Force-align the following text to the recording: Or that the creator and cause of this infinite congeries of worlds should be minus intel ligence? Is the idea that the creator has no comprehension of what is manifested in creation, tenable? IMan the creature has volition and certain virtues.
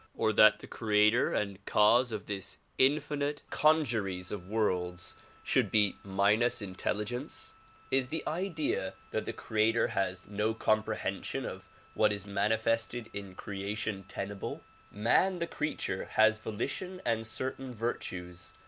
Or 0.15 0.33
that 0.33 0.57
the 0.57 0.65
creator 0.65 1.31
and 1.31 1.63
cause 1.67 2.11
of 2.11 2.25
this 2.25 2.57
infinite 2.79 3.43
congeries 3.51 4.31
of 4.31 4.47
worlds 4.47 5.15
should 5.43 5.69
be 5.69 5.93
minus 6.03 6.59
intel 6.59 6.95
ligence? 7.05 7.53
Is 7.91 8.07
the 8.07 8.23
idea 8.25 8.95
that 9.11 9.25
the 9.25 9.31
creator 9.31 9.89
has 9.89 10.27
no 10.27 10.55
comprehension 10.55 11.45
of 11.45 11.69
what 11.93 12.11
is 12.11 12.25
manifested 12.25 13.09
in 13.13 13.35
creation, 13.35 14.03
tenable? 14.07 14.61
IMan 14.91 15.37
the 15.37 15.45
creature 15.45 16.05
has 16.13 16.39
volition 16.39 16.99
and 17.05 17.27
certain 17.27 17.71
virtues. 17.71 18.53